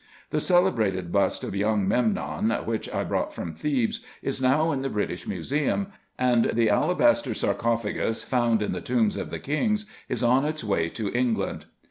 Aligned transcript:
The 0.31 0.41
celebrated 0.41 1.11
bust 1.11 1.43
of 1.43 1.55
young 1.55 1.87
Memnon, 1.87 2.49
which 2.65 2.91
I 2.91 3.03
brought 3.03 3.35
from 3.35 3.53
Thebes, 3.53 4.03
is 4.23 4.41
now 4.41 4.71
in 4.71 4.81
the 4.81 4.89
British 4.89 5.27
Museum; 5.27 5.89
and 6.17 6.45
the 6.45 6.71
alabaster 6.71 7.35
sarcophagus, 7.35 8.23
found 8.23 8.63
in 8.63 8.71
the 8.71 8.81
tombs 8.81 9.15
of 9.15 9.29
the 9.29 9.37
kings, 9.37 9.85
is 10.09 10.23
on 10.23 10.43
its 10.43 10.63
way 10.63 10.89
to 10.89 11.11
England. 11.15 11.65